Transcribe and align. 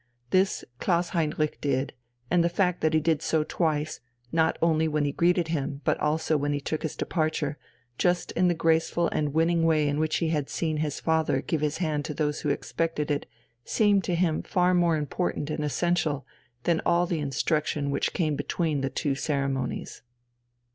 This 0.31 0.65
Klaus 0.79 1.09
Heinrich 1.09 1.61
did; 1.61 1.93
and 2.31 2.43
the 2.43 2.49
fact 2.49 2.81
that 2.81 2.95
he 2.95 2.99
did 2.99 3.21
so 3.21 3.43
twice, 3.43 3.99
not 4.31 4.57
only 4.59 4.87
when 4.87 5.05
he 5.05 5.11
greeted 5.11 5.49
him, 5.49 5.81
but 5.83 5.95
also 5.99 6.37
when 6.37 6.53
he 6.53 6.59
took 6.59 6.81
his 6.81 6.95
departure, 6.95 7.59
just 7.99 8.31
in 8.31 8.47
the 8.47 8.55
graceful 8.55 9.09
and 9.09 9.31
winning 9.31 9.61
way 9.61 9.87
in 9.87 9.99
which 9.99 10.17
he 10.17 10.29
had 10.29 10.49
seen 10.49 10.77
his 10.77 10.99
father 10.99 11.39
give 11.39 11.61
his 11.61 11.77
hand 11.77 12.03
to 12.05 12.15
those 12.15 12.41
who 12.41 12.49
expected 12.49 13.11
it, 13.11 13.27
seemed 13.63 14.03
to 14.05 14.15
him 14.15 14.41
far 14.41 14.73
more 14.73 14.97
important 14.97 15.51
and 15.51 15.63
essential 15.63 16.25
than 16.63 16.81
all 16.83 17.05
the 17.05 17.19
instruction 17.19 17.91
which 17.91 18.11
came 18.13 18.35
between 18.35 18.81
the 18.81 18.89
two 18.89 19.13
ceremonies. 19.13 20.01